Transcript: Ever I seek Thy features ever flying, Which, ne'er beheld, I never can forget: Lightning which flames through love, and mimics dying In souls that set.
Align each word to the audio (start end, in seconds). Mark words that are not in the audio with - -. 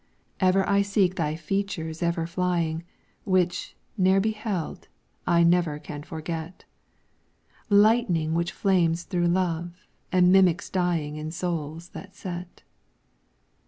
Ever 0.39 0.67
I 0.67 0.81
seek 0.81 1.13
Thy 1.13 1.35
features 1.35 2.01
ever 2.01 2.25
flying, 2.25 2.83
Which, 3.23 3.75
ne'er 3.99 4.19
beheld, 4.19 4.87
I 5.27 5.43
never 5.43 5.77
can 5.77 6.01
forget: 6.01 6.65
Lightning 7.69 8.33
which 8.33 8.51
flames 8.51 9.03
through 9.03 9.27
love, 9.27 9.85
and 10.11 10.31
mimics 10.31 10.71
dying 10.71 11.17
In 11.17 11.29
souls 11.29 11.89
that 11.89 12.15
set. 12.15 12.63